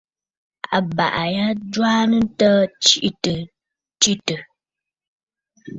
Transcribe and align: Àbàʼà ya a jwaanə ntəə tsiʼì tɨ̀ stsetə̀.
Àbàʼà 0.77 1.23
ya 1.35 1.43
a 1.53 1.57
jwaanə 1.71 2.17
ntəə 2.25 2.55
tsiʼì 2.81 3.09
tɨ̀ 3.21 3.35
stsetə̀. 3.89 4.39